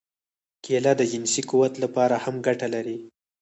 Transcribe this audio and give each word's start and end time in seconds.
کېله 0.63 0.93
د 0.97 1.01
جنسي 1.11 1.41
قوت 1.49 1.73
لپاره 1.83 2.15
هم 2.23 2.35
ګټه 2.47 2.67
لري. 2.75 2.97